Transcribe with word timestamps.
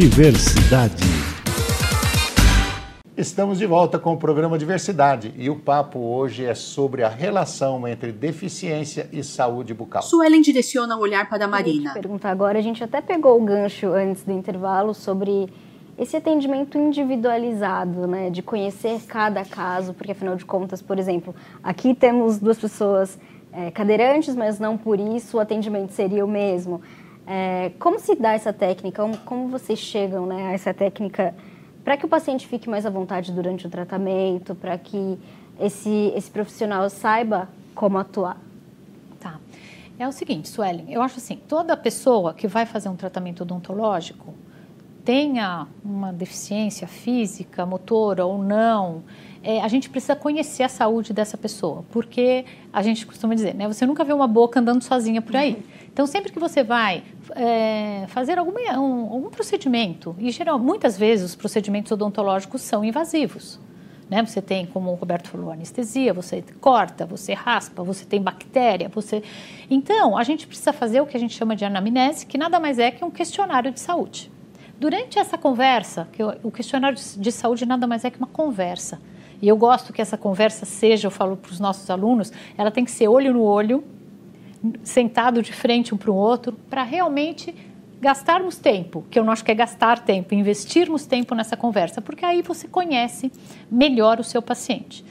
Diversidade. 0.00 1.04
Estamos 3.14 3.58
de 3.58 3.66
volta 3.66 3.98
com 3.98 4.14
o 4.14 4.16
programa 4.16 4.56
Diversidade 4.56 5.34
e 5.36 5.50
o 5.50 5.56
papo 5.56 5.98
hoje 5.98 6.42
é 6.42 6.54
sobre 6.54 7.02
a 7.02 7.08
relação 7.10 7.86
entre 7.86 8.10
deficiência 8.10 9.10
e 9.12 9.22
saúde 9.22 9.74
bucal. 9.74 10.00
Suelen 10.00 10.40
direciona 10.40 10.96
o 10.96 11.00
olhar 11.00 11.28
para 11.28 11.44
a 11.44 11.48
Marina. 11.48 11.92
Perguntar 11.92 12.30
agora, 12.30 12.58
a 12.58 12.62
gente 12.62 12.82
até 12.82 13.02
pegou 13.02 13.38
o 13.38 13.44
gancho 13.44 13.88
antes 13.88 14.22
do 14.22 14.32
intervalo 14.32 14.94
sobre 14.94 15.52
esse 15.98 16.16
atendimento 16.16 16.78
individualizado, 16.78 18.06
né, 18.06 18.30
de 18.30 18.40
conhecer 18.40 19.02
cada 19.06 19.44
caso, 19.44 19.92
porque 19.92 20.12
afinal 20.12 20.34
de 20.34 20.46
contas, 20.46 20.80
por 20.80 20.98
exemplo, 20.98 21.34
aqui 21.62 21.94
temos 21.94 22.38
duas 22.38 22.58
pessoas 22.58 23.18
é, 23.52 23.70
cadeirantes, 23.70 24.34
mas 24.34 24.58
não 24.58 24.78
por 24.78 24.98
isso 24.98 25.36
o 25.36 25.40
atendimento 25.40 25.92
seria 25.92 26.24
o 26.24 26.28
mesmo. 26.28 26.80
É, 27.32 27.70
como 27.78 28.00
se 28.00 28.16
dá 28.16 28.32
essa 28.32 28.52
técnica? 28.52 29.00
Como, 29.00 29.16
como 29.18 29.48
vocês 29.48 29.78
chegam 29.78 30.26
né, 30.26 30.48
a 30.48 30.52
essa 30.52 30.74
técnica 30.74 31.32
para 31.84 31.96
que 31.96 32.04
o 32.04 32.08
paciente 32.08 32.44
fique 32.44 32.68
mais 32.68 32.84
à 32.84 32.90
vontade 32.90 33.30
durante 33.30 33.68
o 33.68 33.70
tratamento, 33.70 34.52
para 34.52 34.76
que 34.76 35.16
esse, 35.60 36.12
esse 36.16 36.28
profissional 36.28 36.90
saiba 36.90 37.48
como 37.72 37.98
atuar? 37.98 38.36
Tá. 39.20 39.38
É 39.96 40.08
o 40.08 40.10
seguinte, 40.10 40.48
Suelen, 40.48 40.86
eu 40.88 41.00
acho 41.02 41.18
assim, 41.18 41.36
toda 41.36 41.76
pessoa 41.76 42.34
que 42.34 42.48
vai 42.48 42.66
fazer 42.66 42.88
um 42.88 42.96
tratamento 42.96 43.42
odontológico, 43.44 44.34
tenha 45.04 45.66
uma 45.84 46.12
deficiência 46.12 46.86
física, 46.86 47.64
motora 47.64 48.24
ou 48.24 48.42
não, 48.42 49.02
é, 49.42 49.60
a 49.60 49.68
gente 49.68 49.88
precisa 49.88 50.14
conhecer 50.14 50.62
a 50.62 50.68
saúde 50.68 51.12
dessa 51.12 51.36
pessoa, 51.36 51.84
porque 51.90 52.44
a 52.72 52.82
gente 52.82 53.06
costuma 53.06 53.34
dizer, 53.34 53.54
né, 53.54 53.66
você 53.66 53.86
nunca 53.86 54.04
vê 54.04 54.12
uma 54.12 54.26
boca 54.26 54.60
andando 54.60 54.82
sozinha 54.82 55.22
por 55.22 55.34
aí. 55.34 55.62
Então, 55.92 56.06
sempre 56.06 56.30
que 56.30 56.38
você 56.38 56.62
vai 56.62 57.02
é, 57.34 58.04
fazer 58.08 58.38
alguma, 58.38 58.60
um, 58.78 59.12
algum 59.12 59.30
procedimento, 59.30 60.14
e 60.18 60.30
geral, 60.30 60.58
muitas 60.58 60.96
vezes 60.96 61.30
os 61.30 61.34
procedimentos 61.34 61.90
odontológicos 61.90 62.62
são 62.62 62.84
invasivos. 62.84 63.58
Né? 64.08 64.24
Você 64.24 64.42
tem, 64.42 64.66
como 64.66 64.90
o 64.90 64.94
Roberto 64.94 65.28
falou, 65.28 65.50
anestesia, 65.52 66.12
você 66.12 66.44
corta, 66.60 67.06
você 67.06 67.32
raspa, 67.32 67.82
você 67.82 68.04
tem 68.04 68.20
bactéria, 68.20 68.88
você... 68.88 69.22
Então, 69.70 70.18
a 70.18 70.24
gente 70.24 70.46
precisa 70.46 70.72
fazer 70.72 71.00
o 71.00 71.06
que 71.06 71.16
a 71.16 71.20
gente 71.20 71.34
chama 71.34 71.56
de 71.56 71.64
anamnese, 71.64 72.26
que 72.26 72.36
nada 72.36 72.58
mais 72.60 72.78
é 72.78 72.90
que 72.90 73.04
um 73.04 73.10
questionário 73.10 73.70
de 73.70 73.80
saúde. 73.80 74.30
Durante 74.80 75.18
essa 75.18 75.36
conversa, 75.36 76.08
que 76.10 76.22
o 76.42 76.50
questionário 76.50 76.96
de 77.18 77.30
saúde 77.30 77.66
nada 77.66 77.86
mais 77.86 78.02
é 78.02 78.10
que 78.10 78.16
uma 78.16 78.26
conversa. 78.26 78.98
E 79.42 79.46
eu 79.46 79.54
gosto 79.54 79.92
que 79.92 80.00
essa 80.00 80.16
conversa 80.16 80.64
seja, 80.64 81.06
eu 81.06 81.10
falo 81.10 81.36
para 81.36 81.52
os 81.52 81.60
nossos 81.60 81.90
alunos, 81.90 82.32
ela 82.56 82.70
tem 82.70 82.82
que 82.82 82.90
ser 82.90 83.06
olho 83.06 83.34
no 83.34 83.42
olho, 83.42 83.84
sentado 84.82 85.42
de 85.42 85.52
frente 85.52 85.94
um 85.94 85.98
para 85.98 86.10
o 86.10 86.14
outro, 86.14 86.56
para 86.70 86.82
realmente 86.82 87.54
gastarmos 88.00 88.56
tempo, 88.56 89.04
que 89.10 89.18
eu 89.18 89.24
não 89.24 89.34
acho 89.34 89.44
que 89.44 89.50
é 89.50 89.54
gastar 89.54 89.98
tempo, 89.98 90.34
investirmos 90.34 91.04
tempo 91.04 91.34
nessa 91.34 91.58
conversa, 91.58 92.00
porque 92.00 92.24
aí 92.24 92.40
você 92.40 92.66
conhece 92.66 93.30
melhor 93.70 94.18
o 94.18 94.24
seu 94.24 94.40
paciente. 94.40 95.04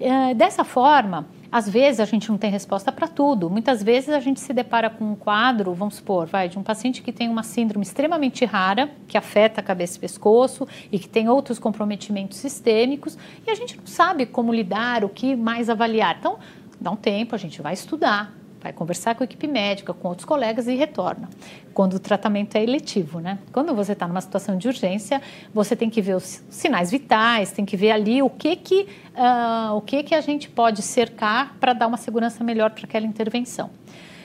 É, 0.00 0.34
dessa 0.34 0.64
forma, 0.64 1.26
às 1.50 1.68
vezes 1.68 2.00
a 2.00 2.04
gente 2.04 2.28
não 2.28 2.36
tem 2.36 2.50
resposta 2.50 2.90
para 2.90 3.06
tudo. 3.06 3.48
Muitas 3.48 3.82
vezes 3.82 4.10
a 4.10 4.18
gente 4.18 4.40
se 4.40 4.52
depara 4.52 4.90
com 4.90 5.12
um 5.12 5.14
quadro, 5.14 5.72
vamos 5.72 5.96
supor, 5.96 6.26
vai, 6.26 6.48
de 6.48 6.58
um 6.58 6.62
paciente 6.62 7.00
que 7.00 7.12
tem 7.12 7.28
uma 7.28 7.44
síndrome 7.44 7.84
extremamente 7.84 8.44
rara, 8.44 8.90
que 9.06 9.16
afeta 9.16 9.60
a 9.60 9.64
cabeça 9.64 9.96
e 9.96 10.00
pescoço 10.00 10.66
e 10.90 10.98
que 10.98 11.08
tem 11.08 11.28
outros 11.28 11.58
comprometimentos 11.58 12.38
sistêmicos, 12.38 13.16
e 13.46 13.50
a 13.50 13.54
gente 13.54 13.76
não 13.76 13.86
sabe 13.86 14.26
como 14.26 14.52
lidar, 14.52 15.04
o 15.04 15.08
que 15.08 15.36
mais 15.36 15.70
avaliar. 15.70 16.16
Então, 16.18 16.38
dá 16.80 16.90
um 16.90 16.96
tempo, 16.96 17.34
a 17.34 17.38
gente 17.38 17.62
vai 17.62 17.74
estudar, 17.74 18.32
vai 18.64 18.72
conversar 18.72 19.14
com 19.14 19.22
a 19.22 19.26
equipe 19.26 19.46
médica, 19.46 19.92
com 19.92 20.08
outros 20.08 20.24
colegas 20.24 20.66
e 20.66 20.74
retorna. 20.74 21.28
Quando 21.74 21.94
o 21.94 21.98
tratamento 21.98 22.56
é 22.56 22.62
eletivo, 22.62 23.20
né? 23.20 23.38
Quando 23.52 23.74
você 23.74 23.92
está 23.92 24.08
numa 24.08 24.22
situação 24.22 24.56
de 24.56 24.66
urgência, 24.66 25.20
você 25.52 25.76
tem 25.76 25.90
que 25.90 26.00
ver 26.00 26.16
os 26.16 26.42
sinais 26.48 26.90
vitais, 26.90 27.52
tem 27.52 27.66
que 27.66 27.76
ver 27.76 27.90
ali 27.90 28.22
o 28.22 28.30
que 28.30 28.56
que, 28.56 28.88
uh, 29.14 29.74
o 29.74 29.82
que, 29.82 30.02
que 30.02 30.14
a 30.14 30.20
gente 30.22 30.48
pode 30.48 30.80
cercar 30.80 31.54
para 31.60 31.74
dar 31.74 31.86
uma 31.86 31.98
segurança 31.98 32.42
melhor 32.42 32.70
para 32.70 32.84
aquela 32.84 33.04
intervenção. 33.04 33.68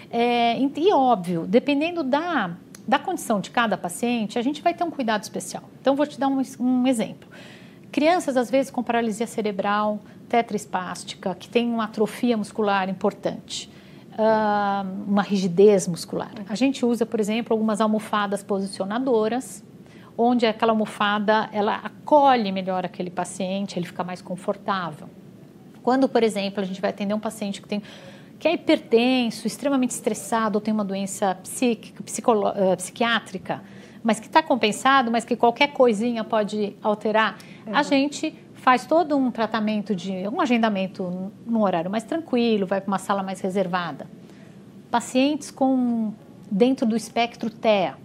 É, 0.09 0.57
e 0.57 0.93
óbvio, 0.93 1.45
dependendo 1.45 2.01
da, 2.01 2.51
da 2.87 2.97
condição 2.97 3.41
de 3.41 3.51
cada 3.51 3.77
paciente, 3.77 4.39
a 4.39 4.41
gente 4.41 4.61
vai 4.61 4.73
ter 4.73 4.85
um 4.85 4.89
cuidado 4.89 5.21
especial. 5.21 5.63
Então, 5.81 5.97
vou 5.97 6.07
te 6.07 6.17
dar 6.17 6.29
um, 6.29 6.41
um 6.61 6.87
exemplo. 6.87 7.29
Crianças, 7.91 8.37
às 8.37 8.49
vezes, 8.49 8.71
com 8.71 8.81
paralisia 8.81 9.27
cerebral, 9.27 9.99
tetraespástica, 10.29 11.35
que 11.35 11.49
tem 11.49 11.69
uma 11.69 11.83
atrofia 11.83 12.37
muscular 12.37 12.87
importante 12.87 13.69
uh, 14.19 15.03
uma 15.07 15.21
rigidez 15.21 15.87
muscular. 15.87 16.31
A 16.47 16.55
gente 16.55 16.85
usa, 16.85 17.05
por 17.05 17.19
exemplo, 17.19 17.53
algumas 17.53 17.79
almofadas 17.79 18.43
posicionadoras, 18.43 19.63
onde 20.17 20.45
aquela 20.45 20.73
almofada 20.73 21.49
ela 21.53 21.75
acolhe 21.75 22.51
melhor 22.51 22.85
aquele 22.85 23.09
paciente, 23.09 23.79
ele 23.79 23.85
fica 23.85 24.03
mais 24.03 24.21
confortável. 24.21 25.09
Quando, 25.81 26.09
por 26.09 26.21
exemplo, 26.21 26.61
a 26.61 26.65
gente 26.65 26.81
vai 26.81 26.89
atender 26.89 27.13
um 27.13 27.19
paciente 27.19 27.61
que 27.61 27.67
tem 27.67 27.81
que 28.37 28.47
é 28.47 28.53
hipertenso, 28.53 29.45
extremamente 29.45 29.91
estressado, 29.91 30.57
ou 30.57 30.61
tem 30.61 30.73
uma 30.73 30.85
doença 30.85 31.35
psíquica, 31.43 32.01
uh, 32.01 32.77
psiquiátrica, 32.77 33.61
mas 34.01 34.17
que 34.17 34.27
está 34.27 34.41
compensado, 34.41 35.11
mas 35.11 35.25
que 35.25 35.35
qualquer 35.35 35.73
coisinha 35.73 36.23
pode 36.23 36.73
alterar, 36.81 37.37
uhum. 37.67 37.75
a 37.75 37.83
gente 37.83 38.33
faz 38.59 38.85
todo 38.85 39.17
um 39.17 39.31
tratamento 39.31 39.95
de 39.95 40.27
um 40.27 40.39
agendamento 40.41 41.31
num 41.45 41.61
horário 41.61 41.89
mais 41.89 42.03
tranquilo, 42.03 42.67
vai 42.67 42.81
para 42.81 42.87
uma 42.87 42.99
sala 42.99 43.23
mais 43.23 43.39
reservada. 43.41 44.05
Pacientes 44.91 45.49
com 45.49 46.13
dentro 46.51 46.85
do 46.85 46.95
espectro 46.95 47.49
TEA, 47.49 47.95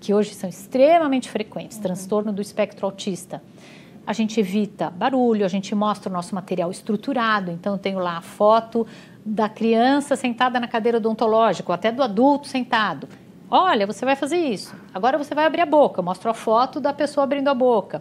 que 0.00 0.14
hoje 0.14 0.34
são 0.34 0.48
extremamente 0.48 1.28
frequentes, 1.28 1.76
uhum. 1.76 1.82
transtorno 1.82 2.32
do 2.32 2.40
espectro 2.40 2.86
autista. 2.86 3.42
A 4.06 4.12
gente 4.12 4.38
evita 4.38 4.90
barulho, 4.90 5.44
a 5.44 5.48
gente 5.48 5.74
mostra 5.74 6.10
o 6.10 6.12
nosso 6.12 6.34
material 6.34 6.70
estruturado, 6.70 7.50
então 7.50 7.74
eu 7.74 7.78
tenho 7.78 7.98
lá 7.98 8.18
a 8.18 8.22
foto 8.22 8.86
da 9.24 9.48
criança 9.48 10.16
sentada 10.16 10.58
na 10.58 10.66
cadeira 10.66 10.98
odontológica, 10.98 11.70
ou 11.70 11.74
até 11.74 11.92
do 11.92 12.02
adulto 12.02 12.48
sentado. 12.48 13.08
Olha, 13.48 13.86
você 13.86 14.04
vai 14.04 14.16
fazer 14.16 14.38
isso. 14.38 14.74
Agora 14.94 15.18
você 15.18 15.34
vai 15.34 15.44
abrir 15.44 15.60
a 15.60 15.66
boca. 15.66 16.00
Eu 16.00 16.04
mostro 16.04 16.30
a 16.30 16.34
foto 16.34 16.80
da 16.80 16.90
pessoa 16.90 17.24
abrindo 17.24 17.48
a 17.48 17.54
boca. 17.54 18.00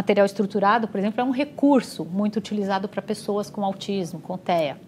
Material 0.00 0.24
estruturado, 0.24 0.88
por 0.88 0.96
exemplo, 0.98 1.20
é 1.20 1.24
um 1.24 1.30
recurso 1.30 2.06
muito 2.06 2.36
utilizado 2.38 2.88
para 2.88 3.02
pessoas 3.02 3.50
com 3.50 3.62
autismo, 3.62 4.18
com 4.18 4.38
TEA. 4.38 4.80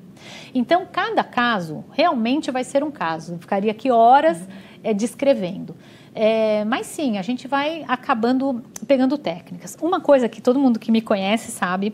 Então, 0.54 0.86
cada 0.90 1.22
caso 1.22 1.84
realmente 1.92 2.50
vai 2.50 2.64
ser 2.64 2.82
um 2.82 2.90
caso. 2.90 3.34
Eu 3.34 3.38
ficaria 3.38 3.70
aqui 3.70 3.90
horas 3.90 4.38
uhum. 4.38 4.46
é, 4.82 4.94
descrevendo. 4.94 5.76
É, 6.14 6.64
mas 6.64 6.86
sim, 6.86 7.18
a 7.18 7.22
gente 7.22 7.46
vai 7.46 7.84
acabando 7.86 8.62
pegando 8.86 9.18
técnicas. 9.18 9.76
Uma 9.82 10.00
coisa 10.00 10.30
que 10.30 10.40
todo 10.40 10.58
mundo 10.58 10.78
que 10.78 10.90
me 10.90 11.02
conhece 11.02 11.50
sabe 11.50 11.92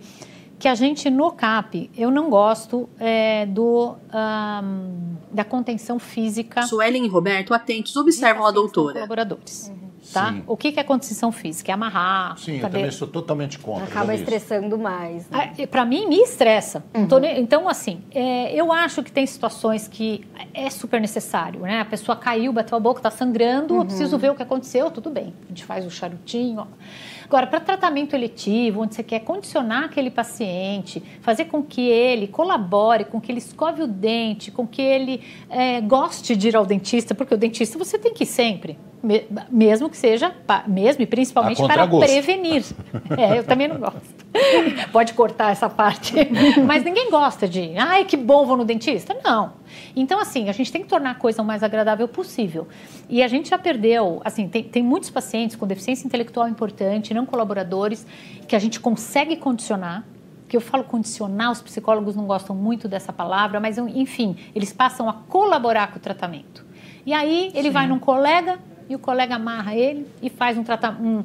que 0.56 0.68
a 0.68 0.76
gente 0.76 1.10
no 1.10 1.32
CAP, 1.32 1.90
eu 1.96 2.12
não 2.12 2.30
gosto 2.30 2.88
é, 3.00 3.46
do, 3.46 3.96
um, 4.14 5.16
da 5.32 5.42
contenção 5.42 5.98
física. 5.98 6.62
Suelen 6.62 7.04
e 7.04 7.08
Roberto, 7.08 7.52
atentos, 7.52 7.96
observam 7.96 8.46
a 8.46 8.52
doutora. 8.52 8.94
Colaboradores. 8.94 9.72
Uhum 9.74 9.87
tá? 10.12 10.32
Sim. 10.32 10.42
O 10.46 10.56
que, 10.56 10.74
é 10.78 10.82
condição 10.82 11.30
física? 11.32 11.70
É 11.70 11.74
amarrar. 11.74 12.38
Sim, 12.38 12.56
eu 12.56 12.60
também 12.62 12.90
sou 12.90 13.08
totalmente 13.08 13.58
contra. 13.58 13.84
Acaba 13.84 14.14
estressando 14.14 14.78
mais. 14.78 15.28
Né? 15.28 15.52
Ah, 15.58 15.66
Para 15.66 15.84
mim, 15.84 16.06
me 16.06 16.16
estressa. 16.16 16.84
Uhum. 16.94 17.06
Então, 17.36 17.68
assim, 17.68 18.02
é, 18.12 18.52
eu 18.54 18.72
acho 18.72 19.02
que 19.02 19.12
tem 19.12 19.26
situações 19.26 19.88
que 19.88 20.24
é 20.54 20.70
super 20.70 21.00
necessário, 21.00 21.60
né? 21.60 21.80
A 21.80 21.84
pessoa 21.84 22.16
caiu, 22.16 22.52
bateu 22.52 22.76
a 22.76 22.80
boca, 22.80 23.00
está 23.00 23.10
sangrando, 23.10 23.74
uhum. 23.74 23.80
eu 23.80 23.86
preciso 23.86 24.18
ver 24.18 24.30
o 24.30 24.34
que 24.34 24.42
aconteceu, 24.42 24.90
tudo 24.90 25.10
bem. 25.10 25.34
A 25.46 25.48
gente 25.48 25.64
faz 25.64 25.86
o 25.86 25.90
charutinho. 25.90 26.66
Agora, 27.28 27.46
para 27.46 27.60
tratamento 27.60 28.14
eletivo, 28.14 28.80
onde 28.80 28.94
você 28.94 29.02
quer 29.02 29.20
condicionar 29.20 29.84
aquele 29.84 30.10
paciente, 30.10 31.02
fazer 31.20 31.44
com 31.44 31.62
que 31.62 31.82
ele 31.82 32.26
colabore, 32.26 33.04
com 33.04 33.20
que 33.20 33.30
ele 33.30 33.38
escove 33.38 33.82
o 33.82 33.86
dente, 33.86 34.50
com 34.50 34.66
que 34.66 34.80
ele 34.80 35.20
é, 35.50 35.78
goste 35.82 36.34
de 36.34 36.48
ir 36.48 36.56
ao 36.56 36.64
dentista, 36.64 37.14
porque 37.14 37.34
o 37.34 37.36
dentista 37.36 37.76
você 37.78 37.98
tem 37.98 38.14
que 38.14 38.22
ir 38.22 38.26
sempre 38.26 38.78
mesmo 39.50 39.88
que 39.88 39.96
seja, 39.96 40.34
mesmo 40.66 41.02
e 41.02 41.06
principalmente 41.06 41.62
para 41.62 41.86
prevenir. 41.86 42.64
É, 43.16 43.38
eu 43.38 43.44
também 43.44 43.68
não 43.68 43.78
gosto. 43.78 44.00
Pode 44.92 45.12
cortar 45.14 45.50
essa 45.50 45.68
parte. 45.68 46.14
Mas 46.66 46.84
ninguém 46.84 47.10
gosta 47.10 47.48
de, 47.48 47.76
ai, 47.76 48.04
que 48.04 48.16
bom, 48.16 48.44
vou 48.44 48.56
no 48.56 48.64
dentista. 48.64 49.16
Não. 49.24 49.52
Então, 49.96 50.20
assim, 50.20 50.48
a 50.48 50.52
gente 50.52 50.70
tem 50.70 50.82
que 50.82 50.88
tornar 50.88 51.12
a 51.12 51.14
coisa 51.14 51.42
o 51.42 51.44
mais 51.44 51.62
agradável 51.62 52.06
possível. 52.06 52.68
E 53.08 53.22
a 53.22 53.28
gente 53.28 53.48
já 53.50 53.58
perdeu, 53.58 54.20
assim, 54.24 54.48
tem, 54.48 54.62
tem 54.62 54.82
muitos 54.82 55.10
pacientes 55.10 55.56
com 55.56 55.66
deficiência 55.66 56.06
intelectual 56.06 56.48
importante, 56.48 57.14
não 57.14 57.26
colaboradores, 57.26 58.06
que 58.46 58.54
a 58.54 58.58
gente 58.58 58.78
consegue 58.78 59.36
condicionar, 59.36 60.04
que 60.48 60.56
eu 60.56 60.60
falo 60.60 60.84
condicionar, 60.84 61.52
os 61.52 61.60
psicólogos 61.60 62.16
não 62.16 62.26
gostam 62.26 62.54
muito 62.54 62.88
dessa 62.88 63.12
palavra, 63.12 63.60
mas 63.60 63.78
enfim, 63.78 64.36
eles 64.54 64.72
passam 64.72 65.08
a 65.08 65.12
colaborar 65.12 65.92
com 65.92 65.98
o 65.98 66.00
tratamento. 66.00 66.64
E 67.04 67.12
aí 67.12 67.50
ele 67.54 67.68
Sim. 67.68 67.70
vai 67.70 67.86
num 67.86 67.98
colega 67.98 68.58
e 68.88 68.94
o 68.94 68.98
colega 68.98 69.36
amarra 69.36 69.74
ele 69.74 70.06
e 70.22 70.30
faz 70.30 70.56
um 70.56 70.64
tratamento. 70.64 71.02
Um, 71.02 71.24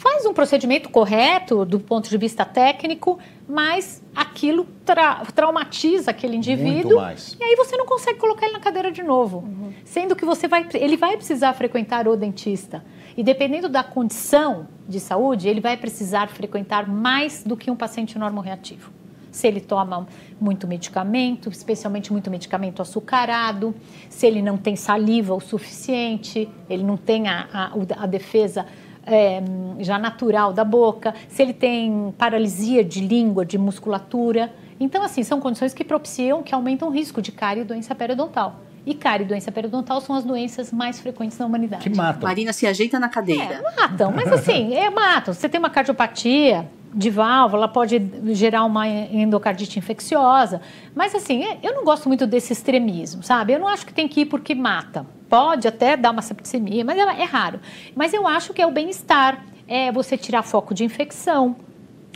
faz 0.00 0.24
um 0.24 0.32
procedimento 0.32 0.88
correto 0.88 1.62
do 1.66 1.78
ponto 1.78 2.08
de 2.08 2.16
vista 2.16 2.42
técnico, 2.42 3.18
mas 3.46 4.02
aquilo 4.16 4.66
tra 4.84 5.16
traumatiza 5.34 6.10
aquele 6.10 6.36
indivíduo. 6.36 6.98
E 7.38 7.44
aí 7.44 7.54
você 7.54 7.76
não 7.76 7.84
consegue 7.84 8.18
colocar 8.18 8.46
ele 8.46 8.54
na 8.54 8.60
cadeira 8.60 8.90
de 8.90 9.02
novo. 9.02 9.38
Uhum. 9.38 9.74
Sendo 9.84 10.16
que 10.16 10.24
você 10.24 10.48
vai, 10.48 10.66
ele 10.72 10.96
vai 10.96 11.16
precisar 11.18 11.52
frequentar 11.52 12.08
o 12.08 12.16
dentista. 12.16 12.82
E 13.14 13.22
dependendo 13.22 13.68
da 13.68 13.84
condição 13.84 14.68
de 14.88 14.98
saúde, 14.98 15.48
ele 15.48 15.60
vai 15.60 15.76
precisar 15.76 16.28
frequentar 16.28 16.88
mais 16.88 17.44
do 17.44 17.54
que 17.54 17.70
um 17.70 17.76
paciente 17.76 18.18
normoreativo. 18.18 18.99
Se 19.30 19.46
ele 19.46 19.60
toma 19.60 20.06
muito 20.40 20.66
medicamento, 20.66 21.48
especialmente 21.50 22.12
muito 22.12 22.30
medicamento 22.30 22.82
açucarado, 22.82 23.74
se 24.08 24.26
ele 24.26 24.42
não 24.42 24.56
tem 24.56 24.76
saliva 24.76 25.34
o 25.34 25.40
suficiente, 25.40 26.48
ele 26.68 26.82
não 26.82 26.96
tem 26.96 27.28
a, 27.28 27.48
a, 27.52 28.04
a 28.04 28.06
defesa 28.06 28.66
é, 29.06 29.42
já 29.78 29.98
natural 29.98 30.52
da 30.52 30.64
boca, 30.64 31.14
se 31.28 31.42
ele 31.42 31.52
tem 31.52 32.14
paralisia 32.16 32.84
de 32.84 33.00
língua, 33.00 33.44
de 33.44 33.58
musculatura. 33.58 34.52
Então, 34.78 35.02
assim, 35.02 35.22
são 35.22 35.40
condições 35.40 35.74
que 35.74 35.84
propiciam, 35.84 36.42
que 36.42 36.54
aumentam 36.54 36.88
o 36.88 36.90
risco 36.90 37.20
de 37.20 37.32
cárie 37.32 37.62
e 37.62 37.64
doença 37.64 37.94
periodontal. 37.94 38.56
E 38.86 38.94
cárie 38.94 39.24
e 39.24 39.28
doença 39.28 39.52
periodontal 39.52 40.00
são 40.00 40.16
as 40.16 40.24
doenças 40.24 40.72
mais 40.72 40.98
frequentes 41.00 41.38
na 41.38 41.46
humanidade. 41.46 41.82
Que 41.82 41.94
matam. 41.94 42.22
Marina 42.22 42.52
se 42.52 42.66
ajeita 42.66 42.98
na 42.98 43.08
cadeira. 43.08 43.54
É, 43.54 43.80
matam, 43.80 44.12
mas 44.12 44.32
assim, 44.32 44.74
é, 44.74 44.88
matam. 44.88 45.34
Você 45.34 45.48
tem 45.48 45.58
uma 45.58 45.70
cardiopatia 45.70 46.66
de 46.92 47.08
válvula, 47.08 47.68
pode 47.68 48.02
gerar 48.34 48.64
uma 48.64 48.88
endocardite 48.88 49.78
infecciosa. 49.78 50.60
Mas 50.94 51.14
assim, 51.14 51.44
é, 51.44 51.58
eu 51.62 51.74
não 51.74 51.84
gosto 51.84 52.08
muito 52.08 52.26
desse 52.26 52.52
extremismo, 52.52 53.22
sabe? 53.22 53.52
Eu 53.52 53.60
não 53.60 53.68
acho 53.68 53.86
que 53.86 53.92
tem 53.92 54.08
que 54.08 54.22
ir 54.22 54.26
porque 54.26 54.54
mata. 54.54 55.06
Pode 55.28 55.68
até 55.68 55.96
dar 55.96 56.10
uma 56.10 56.22
septicemia, 56.22 56.84
mas 56.84 56.98
é, 56.98 57.22
é 57.22 57.24
raro. 57.24 57.60
Mas 57.94 58.12
eu 58.12 58.26
acho 58.26 58.52
que 58.52 58.60
é 58.60 58.66
o 58.66 58.70
bem-estar, 58.70 59.44
é 59.68 59.92
você 59.92 60.16
tirar 60.16 60.42
foco 60.42 60.74
de 60.74 60.84
infecção, 60.84 61.54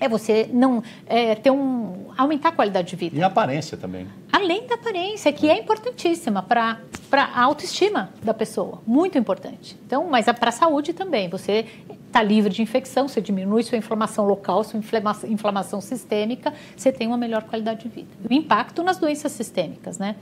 é 0.01 0.09
você 0.09 0.49
não 0.53 0.83
é, 1.07 1.35
ter 1.35 1.51
um 1.51 2.05
aumentar 2.17 2.51
a 2.51 2.53
qualidade 2.53 2.89
de 2.89 2.97
vida. 2.97 3.17
E 3.17 3.23
a 3.23 3.27
aparência 3.27 3.77
também. 3.77 4.07
Além 4.33 4.67
da 4.67 4.75
aparência, 4.75 5.33
que 5.33 5.49
é 5.49 5.59
importantíssima 5.59 6.43
para 6.43 6.79
a 7.13 7.43
autoestima 7.43 8.11
da 8.23 8.35
pessoa, 8.35 8.83
muito 8.87 9.17
importante. 9.19 9.77
Então, 9.87 10.09
mas 10.09 10.27
para 10.27 10.49
a 10.49 10.53
saúde 10.53 10.93
também, 10.93 11.29
você 11.29 11.67
está 12.07 12.23
livre 12.23 12.53
de 12.53 12.63
infecção, 12.63 13.09
você 13.09 13.21
diminui 13.21 13.63
sua 13.63 13.79
inflamação 13.79 14.25
local, 14.25 14.63
sua 14.63 14.79
inflamação, 14.79 15.31
inflamação 15.31 15.81
sistêmica, 15.81 16.53
você 16.77 16.93
tem 16.93 17.09
uma 17.09 17.17
melhor 17.17 17.43
qualidade 17.45 17.83
de 17.83 17.89
vida. 17.89 18.09
O 18.29 18.33
impacto 18.33 18.83
nas 18.83 18.99
doenças 18.99 19.33
sistêmicas, 19.33 19.99
né? 19.99 20.17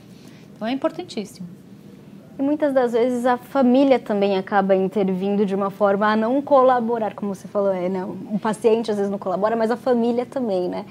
Então 0.54 0.66
é 0.66 0.72
importantíssimo. 0.72 1.46
E 2.42 2.44
muitas 2.44 2.74
das 2.74 2.90
vezes 2.92 3.24
a 3.24 3.36
família 3.36 4.00
também 4.00 4.36
acaba 4.36 4.74
intervindo 4.74 5.46
de 5.46 5.54
uma 5.54 5.70
forma 5.70 6.08
a 6.12 6.16
não 6.16 6.42
colaborar, 6.42 7.14
como 7.14 7.32
você 7.36 7.46
falou, 7.46 7.72
é, 7.72 7.88
não, 7.88 8.16
um 8.32 8.36
paciente 8.36 8.90
às 8.90 8.96
vezes 8.96 9.08
não 9.12 9.16
colabora, 9.18 9.54
mas 9.54 9.70
a 9.70 9.76
família 9.76 10.26
também, 10.26 10.68
né? 10.68 10.84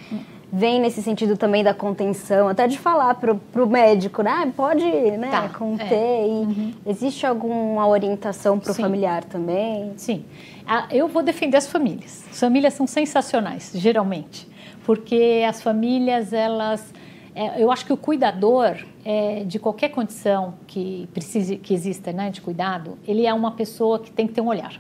Vem 0.50 0.80
nesse 0.80 1.02
sentido 1.04 1.36
também 1.36 1.62
da 1.62 1.74
contenção, 1.74 2.48
até 2.48 2.68
de 2.70 2.78
falar 2.80 3.16
pro, 3.16 3.36
pro 3.52 3.68
médico, 3.68 4.22
né? 4.24 4.32
Ah, 4.32 4.48
pode, 4.56 4.86
né, 4.86 5.30
Tá, 5.30 5.50
conter. 5.50 5.92
é. 5.92 6.26
E 6.26 6.74
existe 6.86 7.26
alguma 7.26 7.86
orientação 7.86 8.58
pro 8.58 8.74
Sim. 8.74 8.84
familiar 8.84 9.26
também? 9.26 9.92
Sim. 9.98 10.24
Ah, 10.66 10.88
Eu 10.90 11.10
vou 11.10 11.22
defender 11.22 11.58
as 11.58 11.68
famílias. 11.68 12.24
As 12.32 12.40
famílias 12.40 12.74
são 12.76 12.88
sensacionais, 12.88 13.74
geralmente, 13.76 14.48
porque 14.86 15.44
as 15.46 15.62
famílias, 15.62 16.32
elas. 16.32 16.94
é, 17.36 17.62
eu 17.62 17.70
acho 17.70 17.86
que 17.86 17.92
o 17.92 17.98
cuidador 17.98 18.78
é, 19.04 19.44
de 19.44 19.60
qualquer 19.60 19.90
condição 19.90 20.54
que 20.68 21.08
precise, 21.14 21.58
que 21.58 21.74
exista, 21.74 22.12
né, 22.12 22.30
de 22.30 22.42
cuidado, 22.42 22.98
ele 23.08 23.26
é 23.26 23.34
uma 23.34 23.52
pessoa 23.52 24.00
que 24.00 24.12
tem 24.12 24.28
que 24.28 24.34
ter 24.34 24.42
um 24.42 24.48
olhar. 24.48 24.80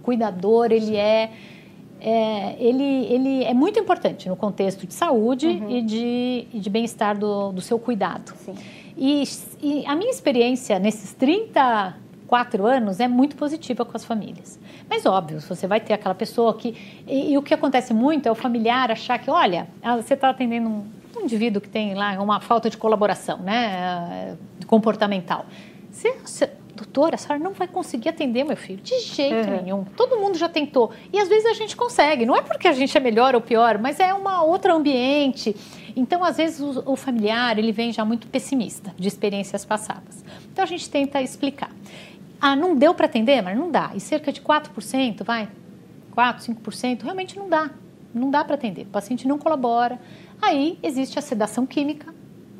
O 0.00 0.02
cuidador, 0.02 0.72
ele 0.72 0.96
é, 0.96 1.30
é, 2.00 2.56
ele, 2.58 3.06
ele 3.06 3.44
é 3.44 3.54
muito 3.54 3.78
importante 3.78 4.28
no 4.28 4.36
contexto 4.36 4.86
de 4.86 4.94
saúde 4.94 5.46
e 5.46 5.82
de, 5.82 6.46
e 6.52 6.58
de 6.58 6.70
bem-estar 6.70 7.16
do, 7.16 7.52
do 7.52 7.60
seu 7.60 7.78
cuidado. 7.78 8.34
E, 8.96 9.22
e 9.62 9.86
a 9.86 9.94
minha 9.94 10.10
experiência 10.10 10.78
nesses 10.78 11.12
34 11.14 12.66
anos 12.66 12.98
é 12.98 13.06
muito 13.06 13.36
positiva 13.36 13.84
com 13.84 13.96
as 13.96 14.04
famílias. 14.04 14.58
Mas, 14.90 15.06
óbvio, 15.06 15.40
você 15.40 15.66
vai 15.66 15.80
ter 15.80 15.94
aquela 15.94 16.14
pessoa 16.14 16.54
que. 16.54 16.76
E, 17.06 17.32
e 17.32 17.38
o 17.38 17.42
que 17.42 17.54
acontece 17.54 17.94
muito 17.94 18.28
é 18.28 18.32
o 18.32 18.34
familiar 18.34 18.90
achar 18.90 19.18
que, 19.18 19.30
olha, 19.30 19.68
ah, 19.82 19.96
você 19.96 20.14
está 20.14 20.30
atendendo 20.30 20.68
um, 20.68 20.84
um 21.22 21.24
indivíduo 21.24 21.60
que 21.62 21.68
tem 21.68 21.94
lá 21.94 22.12
uma 22.20 22.40
falta 22.40 22.68
de 22.68 22.76
colaboração 22.76 23.38
né, 23.38 24.34
eh, 24.34 24.66
comportamental. 24.66 25.46
Você, 25.90 26.12
você, 26.24 26.50
doutora, 26.74 27.14
a 27.14 27.18
senhora 27.18 27.42
não 27.42 27.52
vai 27.52 27.68
conseguir 27.68 28.08
atender 28.08 28.44
meu 28.44 28.56
filho. 28.56 28.80
De 28.82 28.98
jeito 29.00 29.48
Uhum. 29.48 29.62
nenhum. 29.62 29.84
Todo 29.96 30.16
mundo 30.18 30.36
já 30.38 30.48
tentou. 30.48 30.90
E 31.12 31.18
às 31.18 31.28
vezes 31.28 31.46
a 31.46 31.52
gente 31.54 31.76
consegue. 31.76 32.24
Não 32.24 32.34
é 32.34 32.40
porque 32.42 32.66
a 32.66 32.72
gente 32.72 32.96
é 32.96 33.00
melhor 33.00 33.34
ou 33.34 33.40
pior, 33.40 33.78
mas 33.78 34.00
é 34.00 34.12
uma 34.14 34.42
outro 34.42 34.74
ambiente. 34.74 35.54
Então, 35.94 36.24
às 36.24 36.38
vezes, 36.38 36.60
o, 36.60 36.82
o 36.92 36.96
familiar 36.96 37.58
ele 37.58 37.72
vem 37.72 37.92
já 37.92 38.04
muito 38.04 38.26
pessimista 38.26 38.94
de 38.98 39.06
experiências 39.06 39.64
passadas. 39.64 40.24
Então, 40.50 40.64
a 40.64 40.66
gente 40.66 40.88
tenta 40.88 41.20
explicar. 41.20 41.70
Ah, 42.40 42.56
não 42.56 42.74
deu 42.74 42.94
para 42.94 43.04
atender? 43.06 43.42
Mas 43.42 43.56
não 43.56 43.70
dá. 43.70 43.90
E 43.94 44.00
cerca 44.00 44.32
de 44.32 44.40
4%, 44.40 45.22
vai? 45.22 45.48
4, 46.12 46.42
5%, 46.54 47.02
realmente 47.02 47.38
não 47.38 47.48
dá. 47.48 47.70
Não 48.14 48.30
dá 48.30 48.44
para 48.44 48.54
atender. 48.54 48.82
O 48.82 48.86
paciente 48.86 49.26
não 49.26 49.38
colabora. 49.38 49.98
Aí 50.40 50.78
existe 50.82 51.18
a 51.18 51.22
sedação 51.22 51.66
química, 51.66 52.12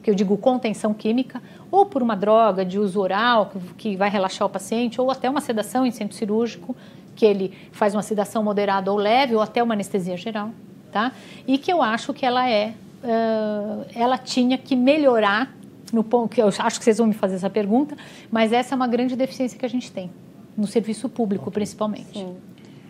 que 0.03 0.11
eu 0.11 0.15
digo 0.15 0.37
contenção 0.37 0.93
química, 0.93 1.43
ou 1.71 1.87
por 1.87 2.03
uma 2.03 2.17
droga 2.17 2.65
de 2.65 2.79
uso 2.79 3.01
oral 3.01 3.53
que, 3.77 3.97
vai 3.97 4.11
relaxar 4.11 4.47
o 4.47 4.51
paciente, 4.51 5.01
ou 5.01 5.11
até 5.11 5.29
uma 5.29 5.41
sedação 5.41 5.87
em 5.87 5.91
centro 5.91 6.17
cirúrgico, 6.17 6.75
que 7.15 7.27
ele 7.27 7.53
faz 7.73 7.95
uma 7.95 8.03
sedação 8.03 8.43
moderada 8.43 8.91
ou 8.91 8.99
leve, 8.99 9.35
ou 9.35 9.43
até 9.43 9.63
uma 9.63 9.75
anestesia 9.75 10.17
geral, 10.17 10.51
tá? 10.91 11.13
E 11.47 11.59
que 11.59 11.73
eu 11.73 11.83
acho 11.83 12.13
que 12.15 12.25
ela 12.25 12.49
é, 12.49 12.75
ah, 13.05 13.85
ela 13.95 14.17
tinha 14.17 14.57
que 14.57 14.75
melhorar 14.75 15.55
no 15.93 16.03
ponto 16.03 16.35
que 16.35 16.41
eu 16.41 16.49
acho 16.49 16.79
que 16.79 16.85
vocês 16.85 16.97
vão 16.97 17.07
me 17.07 17.13
fazer 17.13 17.35
essa 17.37 17.51
pergunta, 17.51 17.97
mas 18.31 18.53
essa 18.53 18.75
é 18.75 18.77
uma 18.77 18.89
grande 18.89 19.15
deficiência 19.15 19.59
que 19.59 19.67
a 19.67 19.69
gente 19.69 19.93
tem 19.93 20.11
no 20.57 20.67
serviço 20.67 21.09
público, 21.09 21.51
principalmente. 21.51 22.19
Sim. 22.19 22.37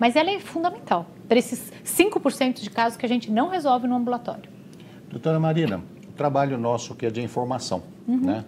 Mas 0.03 0.17
ela 0.17 0.33
é 0.33 0.41
fundamental 0.41 1.07
para 1.29 1.39
esses 1.39 1.73
5% 1.85 2.61
de 2.61 2.69
casos 2.71 2.97
que 2.99 3.07
a 3.07 3.09
gente 3.09 3.31
não 3.31 3.49
resolve 3.49 3.87
no 3.87 3.95
ambulatório. 3.95 4.51
Doutora 5.09 5.39
Marina, 5.39 5.81
o 6.09 6.13
trabalho 6.17 6.59
nosso 6.59 6.97
que 6.97 7.07
é 7.07 7.11
de 7.11 7.23
informação, 7.23 7.85
Uhum. 8.09 8.17
né? 8.17 8.45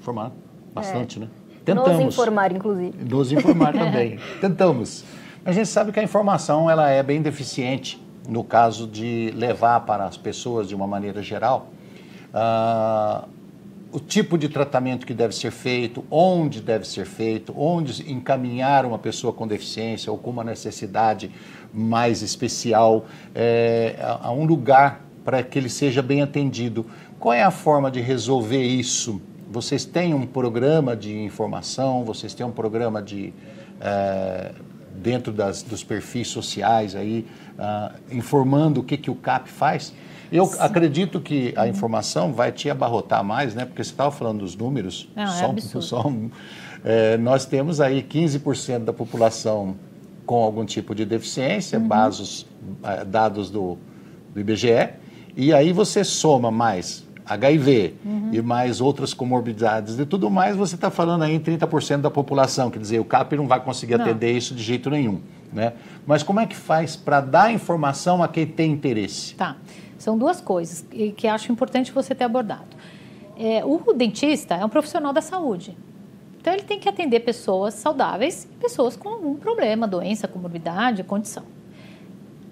Informar 0.00 0.32
bastante, 0.74 1.20
né? 1.20 1.28
Nos 1.68 2.00
informar, 2.00 2.50
inclusive. 2.50 2.96
Nos 3.04 3.30
informar 3.30 3.74
também. 3.78 4.18
Tentamos. 4.40 5.04
A 5.44 5.52
gente 5.52 5.68
sabe 5.68 5.92
que 5.92 6.00
a 6.00 6.02
informação 6.02 6.70
ela 6.70 6.88
é 6.88 7.02
bem 7.02 7.20
deficiente 7.20 8.02
no 8.26 8.42
caso 8.42 8.86
de 8.86 9.34
levar 9.36 9.80
para 9.80 10.06
as 10.06 10.16
pessoas, 10.16 10.66
de 10.66 10.74
uma 10.74 10.86
maneira 10.86 11.22
geral, 11.22 11.68
ah, 12.32 13.28
o 13.92 14.00
tipo 14.00 14.36
de 14.36 14.48
tratamento 14.48 15.06
que 15.06 15.14
deve 15.14 15.34
ser 15.34 15.50
feito, 15.50 16.04
onde 16.10 16.60
deve 16.60 16.86
ser 16.86 17.06
feito, 17.06 17.54
onde 17.56 18.10
encaminhar 18.10 18.84
uma 18.84 18.98
pessoa 18.98 19.32
com 19.32 19.46
deficiência 19.46 20.10
ou 20.10 20.18
com 20.18 20.30
uma 20.30 20.44
necessidade 20.44 21.30
mais 21.72 22.22
especial 22.22 23.06
eh, 23.34 23.96
a, 24.00 24.28
a 24.28 24.32
um 24.32 24.44
lugar 24.44 25.02
para 25.24 25.42
que 25.42 25.58
ele 25.58 25.68
seja 25.68 26.02
bem 26.02 26.22
atendido. 26.22 26.86
Qual 27.18 27.32
é 27.32 27.42
a 27.42 27.50
forma 27.50 27.90
de 27.90 28.00
resolver 28.00 28.62
isso? 28.62 29.20
Vocês 29.50 29.84
têm 29.84 30.12
um 30.12 30.26
programa 30.26 30.96
de 30.96 31.16
informação, 31.16 32.04
vocês 32.04 32.34
têm 32.34 32.44
um 32.44 32.52
programa 32.52 33.00
de 33.00 33.32
eh, 33.80 34.52
dentro 35.02 35.32
das, 35.32 35.62
dos 35.62 35.82
perfis 35.84 36.28
sociais 36.28 36.94
aí, 36.96 37.26
ah, 37.58 37.92
informando 38.10 38.80
o 38.80 38.84
que, 38.84 38.96
que 38.96 39.10
o 39.10 39.14
CAP 39.14 39.48
faz? 39.48 39.92
Eu 40.32 40.50
acredito 40.58 41.20
que 41.20 41.54
a 41.56 41.68
informação 41.68 42.32
vai 42.32 42.50
te 42.50 42.68
abarrotar 42.68 43.22
mais, 43.22 43.54
né? 43.54 43.64
Porque 43.64 43.82
você 43.84 43.90
estava 43.90 44.10
falando 44.10 44.40
dos 44.40 44.56
números. 44.56 45.08
Não, 45.14 45.22
é 45.22 45.26
só, 45.28 45.46
absurdo. 45.50 45.82
só 45.86 46.06
um- 46.08 46.30
é, 46.84 47.16
nós 47.16 47.44
temos 47.46 47.80
aí 47.80 48.02
15% 48.02 48.80
da 48.84 48.92
população 48.92 49.76
com 50.24 50.42
algum 50.42 50.64
tipo 50.64 50.94
de 50.94 51.04
deficiência, 51.04 51.78
Uhum. 51.78 51.86
basos, 51.86 52.46
eh, 52.82 53.04
dados 53.04 53.48
do, 53.48 53.78
do 54.34 54.40
IBGE, 54.40 54.88
e 55.36 55.52
aí 55.54 55.72
você 55.72 56.02
soma 56.02 56.50
mais 56.50 57.05
HIV 57.28 57.94
Uhum. 58.04 58.30
e 58.32 58.40
mais 58.40 58.80
outras 58.80 59.12
comorbidades 59.12 59.98
e 59.98 60.06
tudo 60.06 60.30
mais, 60.30 60.56
você 60.56 60.74
está 60.74 60.90
falando 60.90 61.22
aí 61.22 61.34
em 61.34 61.40
30% 61.40 62.00
da 62.00 62.10
população, 62.10 62.70
quer 62.70 62.78
dizer, 62.78 63.00
o 63.00 63.04
CAP 63.04 63.36
não 63.36 63.46
vai 63.48 63.60
conseguir 63.60 63.96
Não. 63.96 64.04
atender 64.04 64.32
isso 64.32 64.54
de 64.54 64.62
jeito 64.62 64.88
nenhum, 64.90 65.20
né? 65.52 65.72
Mas 66.06 66.22
como 66.22 66.40
é 66.40 66.46
que 66.46 66.56
faz 66.56 66.94
para 66.96 67.20
dar 67.20 67.52
informação 67.52 68.22
a 68.22 68.28
quem 68.28 68.46
tem 68.46 68.72
interesse? 68.72 69.34
Tá. 69.34 69.56
São 69.98 70.16
duas 70.16 70.40
coisas 70.40 70.84
que, 70.88 71.12
que 71.12 71.26
acho 71.26 71.50
importante 71.50 71.90
você 71.90 72.14
ter 72.14 72.24
abordado. 72.24 72.76
É, 73.38 73.64
o 73.64 73.92
dentista 73.92 74.54
é 74.54 74.64
um 74.64 74.68
profissional 74.68 75.12
da 75.12 75.20
saúde. 75.20 75.76
Então, 76.40 76.52
ele 76.54 76.62
tem 76.62 76.78
que 76.78 76.88
atender 76.88 77.20
pessoas 77.20 77.74
saudáveis 77.74 78.44
e 78.44 78.54
pessoas 78.56 78.96
com 78.96 79.08
algum 79.08 79.34
problema, 79.34 79.86
doença, 79.88 80.28
comorbidade, 80.28 81.02
condição. 81.02 81.42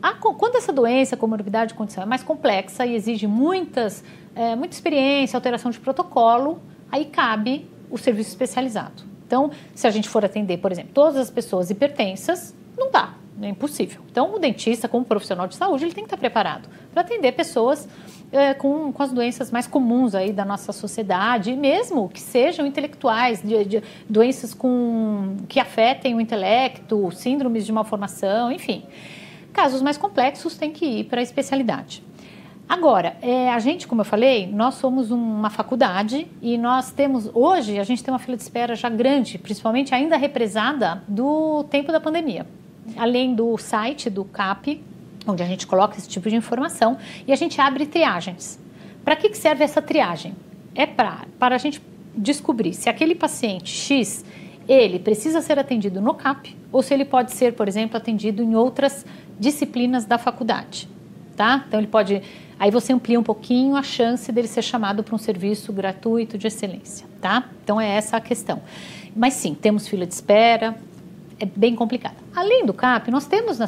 A 0.04 0.12
quando 0.12 0.56
essa 0.56 0.70
doença, 0.70 1.16
comorbidade, 1.16 1.72
condição 1.72 2.02
é 2.02 2.06
mais 2.06 2.22
complexa 2.22 2.84
e 2.84 2.94
exige 2.94 3.26
muitas, 3.26 4.04
é, 4.34 4.54
muita 4.54 4.74
experiência, 4.74 5.34
alteração 5.34 5.70
de 5.70 5.80
protocolo, 5.80 6.60
aí 6.92 7.06
cabe 7.06 7.66
o 7.90 7.96
serviço 7.96 8.28
especializado. 8.28 9.02
Então, 9.26 9.50
se 9.74 9.86
a 9.86 9.90
gente 9.90 10.06
for 10.06 10.22
atender, 10.22 10.58
por 10.58 10.70
exemplo, 10.70 10.90
todas 10.92 11.16
as 11.16 11.30
pessoas 11.30 11.70
hipertensas, 11.70 12.54
não 12.76 12.90
dá, 12.90 13.14
é 13.40 13.48
impossível. 13.48 14.02
Então, 14.10 14.34
o 14.34 14.38
dentista, 14.38 14.86
como 14.86 15.06
profissional 15.06 15.46
de 15.46 15.56
saúde, 15.56 15.86
ele 15.86 15.94
tem 15.94 16.04
que 16.04 16.08
estar 16.08 16.18
preparado 16.18 16.68
para 16.92 17.00
atender 17.00 17.32
pessoas 17.32 17.88
é, 18.30 18.52
com, 18.52 18.92
com 18.92 19.02
as 19.02 19.10
doenças 19.10 19.50
mais 19.50 19.66
comuns 19.66 20.14
aí 20.14 20.34
da 20.34 20.44
nossa 20.44 20.70
sociedade, 20.70 21.56
mesmo 21.56 22.10
que 22.10 22.20
sejam 22.20 22.66
intelectuais, 22.66 23.40
de, 23.40 23.64
de 23.64 23.82
doenças 24.06 24.52
com, 24.52 25.38
que 25.48 25.58
afetem 25.58 26.14
o 26.14 26.20
intelecto, 26.20 27.10
síndromes 27.12 27.64
de 27.64 27.72
malformação, 27.72 28.52
enfim. 28.52 28.84
Casos 29.54 29.80
mais 29.80 29.96
complexos 29.96 30.56
têm 30.56 30.72
que 30.72 30.84
ir 30.84 31.04
para 31.04 31.20
a 31.20 31.22
especialidade. 31.22 32.02
Agora, 32.68 33.16
é, 33.22 33.50
a 33.50 33.58
gente, 33.60 33.86
como 33.86 34.00
eu 34.00 34.04
falei, 34.04 34.48
nós 34.48 34.74
somos 34.74 35.12
uma 35.12 35.48
faculdade 35.48 36.26
e 36.42 36.58
nós 36.58 36.90
temos, 36.90 37.30
hoje, 37.32 37.78
a 37.78 37.84
gente 37.84 38.02
tem 38.02 38.12
uma 38.12 38.18
fila 38.18 38.36
de 38.36 38.42
espera 38.42 38.74
já 38.74 38.88
grande, 38.88 39.38
principalmente 39.38 39.94
ainda 39.94 40.16
represada 40.16 41.04
do 41.06 41.64
tempo 41.70 41.92
da 41.92 42.00
pandemia. 42.00 42.44
Além 42.96 43.32
do 43.32 43.56
site 43.56 44.10
do 44.10 44.24
CAP, 44.24 44.82
onde 45.24 45.42
a 45.42 45.46
gente 45.46 45.68
coloca 45.68 45.96
esse 45.96 46.08
tipo 46.08 46.28
de 46.28 46.34
informação, 46.34 46.98
e 47.24 47.32
a 47.32 47.36
gente 47.36 47.60
abre 47.60 47.86
triagens. 47.86 48.58
Para 49.04 49.14
que, 49.14 49.28
que 49.28 49.38
serve 49.38 49.62
essa 49.62 49.80
triagem? 49.80 50.34
É 50.74 50.84
pra, 50.84 51.26
para 51.38 51.54
a 51.54 51.58
gente 51.58 51.80
descobrir 52.16 52.74
se 52.74 52.88
aquele 52.88 53.14
paciente 53.14 53.70
X 53.70 54.24
ele 54.68 54.98
precisa 54.98 55.40
ser 55.40 55.58
atendido 55.58 56.00
no 56.00 56.14
CAP 56.14 56.56
ou 56.72 56.82
se 56.82 56.94
ele 56.94 57.04
pode 57.04 57.32
ser, 57.32 57.52
por 57.52 57.68
exemplo, 57.68 57.96
atendido 57.96 58.42
em 58.42 58.54
outras 58.54 59.04
disciplinas 59.38 60.04
da 60.04 60.18
faculdade, 60.18 60.88
tá? 61.36 61.64
Então 61.66 61.80
ele 61.80 61.88
pode 61.88 62.22
Aí 62.58 62.70
você 62.70 62.92
amplia 62.92 63.18
um 63.18 63.22
pouquinho 63.22 63.74
a 63.74 63.82
chance 63.82 64.30
dele 64.30 64.46
ser 64.46 64.62
chamado 64.62 65.02
para 65.02 65.14
um 65.14 65.18
serviço 65.18 65.72
gratuito 65.72 66.38
de 66.38 66.46
excelência, 66.46 67.04
tá? 67.20 67.44
Então 67.62 67.80
é 67.80 67.88
essa 67.96 68.16
a 68.16 68.20
questão. 68.20 68.62
Mas 69.14 69.34
sim, 69.34 69.54
temos 69.54 69.88
fila 69.88 70.06
de 70.06 70.14
espera, 70.14 70.76
é 71.40 71.44
bem 71.44 71.74
complicado. 71.74 72.14
Além 72.34 72.64
do 72.64 72.72
CAP, 72.72 73.10
nós 73.10 73.26
temos 73.26 73.58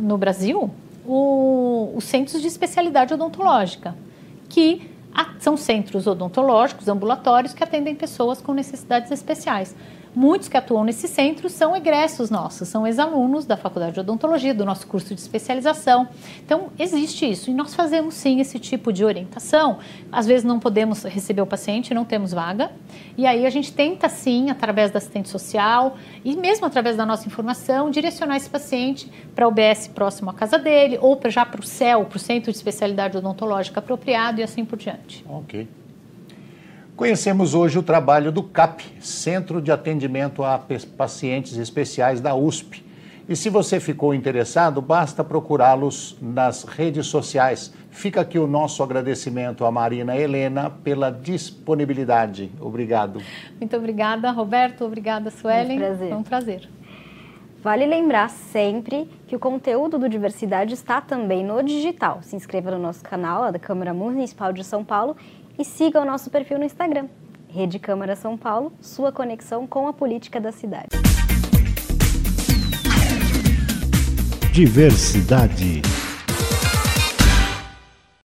no 0.00 0.16
Brasil 0.16 0.70
os 1.04 2.04
centros 2.04 2.40
de 2.40 2.46
especialidade 2.46 3.12
odontológica, 3.12 3.96
que 4.48 4.88
são 5.40 5.56
centros 5.56 6.06
odontológicos, 6.06 6.86
ambulatórios, 6.86 7.52
que 7.52 7.64
atendem 7.64 7.96
pessoas 7.96 8.40
com 8.40 8.54
necessidades 8.54 9.10
especiais. 9.10 9.74
Muitos 10.14 10.48
que 10.48 10.56
atuam 10.56 10.82
nesse 10.82 11.06
centro 11.06 11.48
são 11.48 11.76
egressos 11.76 12.30
nossos, 12.30 12.66
são 12.66 12.84
ex-alunos 12.84 13.46
da 13.46 13.56
Faculdade 13.56 13.94
de 13.94 14.00
Odontologia, 14.00 14.52
do 14.52 14.64
nosso 14.64 14.86
curso 14.86 15.14
de 15.14 15.20
especialização. 15.20 16.08
Então, 16.44 16.68
existe 16.78 17.30
isso 17.30 17.48
e 17.48 17.54
nós 17.54 17.74
fazemos 17.74 18.14
sim 18.14 18.40
esse 18.40 18.58
tipo 18.58 18.92
de 18.92 19.04
orientação. 19.04 19.78
Às 20.10 20.26
vezes 20.26 20.44
não 20.44 20.58
podemos 20.58 21.04
receber 21.04 21.42
o 21.42 21.46
paciente, 21.46 21.94
não 21.94 22.04
temos 22.04 22.32
vaga, 22.32 22.72
e 23.16 23.24
aí 23.24 23.46
a 23.46 23.50
gente 23.50 23.72
tenta 23.72 24.08
sim, 24.08 24.50
através 24.50 24.90
da 24.90 24.98
assistente 24.98 25.28
social 25.28 25.96
e 26.24 26.36
mesmo 26.36 26.66
através 26.66 26.96
da 26.96 27.06
nossa 27.06 27.28
informação, 27.28 27.88
direcionar 27.88 28.36
esse 28.36 28.50
paciente 28.50 29.10
para 29.34 29.46
o 29.46 29.50
UBS 29.50 29.86
próximo 29.88 30.30
à 30.30 30.34
casa 30.34 30.58
dele 30.58 30.98
ou 31.00 31.16
pra, 31.16 31.30
já 31.30 31.46
para 31.46 31.60
o 31.60 31.64
CEL, 31.64 32.04
para 32.06 32.16
o 32.16 32.20
Centro 32.20 32.50
de 32.50 32.56
Especialidade 32.56 33.16
Odontológica 33.16 33.78
apropriado 33.78 34.40
e 34.40 34.42
assim 34.42 34.64
por 34.64 34.76
diante. 34.76 35.24
Ok. 35.28 35.68
Conhecemos 37.00 37.54
hoje 37.54 37.78
o 37.78 37.82
trabalho 37.82 38.30
do 38.30 38.42
CAP, 38.42 38.84
Centro 39.00 39.62
de 39.62 39.72
Atendimento 39.72 40.44
a 40.44 40.60
Pacientes 40.98 41.56
Especiais 41.56 42.20
da 42.20 42.34
USP. 42.34 42.84
E 43.26 43.34
se 43.34 43.48
você 43.48 43.80
ficou 43.80 44.12
interessado, 44.14 44.82
basta 44.82 45.24
procurá-los 45.24 46.18
nas 46.20 46.64
redes 46.64 47.06
sociais. 47.06 47.72
Fica 47.90 48.20
aqui 48.20 48.38
o 48.38 48.46
nosso 48.46 48.82
agradecimento 48.82 49.64
à 49.64 49.70
Marina 49.70 50.14
Helena 50.14 50.68
pela 50.68 51.10
disponibilidade. 51.10 52.52
Obrigado. 52.60 53.22
Muito 53.58 53.74
obrigada, 53.74 54.30
Roberto. 54.30 54.84
Obrigada, 54.84 55.30
Suelen. 55.30 55.78
Um 55.78 55.80
prazer. 55.80 56.08
Foi 56.10 56.18
um 56.18 56.22
prazer. 56.22 56.68
Vale 57.62 57.84
lembrar 57.84 58.30
sempre 58.30 59.06
que 59.26 59.36
o 59.36 59.38
conteúdo 59.38 59.98
do 59.98 60.08
Diversidade 60.08 60.72
está 60.72 60.98
também 60.98 61.44
no 61.44 61.62
digital. 61.62 62.20
Se 62.22 62.34
inscreva 62.34 62.70
no 62.70 62.78
nosso 62.78 63.02
canal, 63.02 63.52
da 63.52 63.58
Câmara 63.58 63.92
Municipal 63.92 64.50
de 64.50 64.64
São 64.64 64.82
Paulo, 64.82 65.14
e 65.60 65.64
siga 65.64 66.00
o 66.00 66.06
nosso 66.06 66.30
perfil 66.30 66.58
no 66.58 66.64
Instagram, 66.64 67.06
Rede 67.46 67.78
Câmara 67.78 68.16
São 68.16 68.34
Paulo, 68.34 68.72
sua 68.80 69.12
conexão 69.12 69.66
com 69.66 69.86
a 69.86 69.92
política 69.92 70.40
da 70.40 70.50
cidade. 70.50 70.88
Diversidade. 74.50 75.82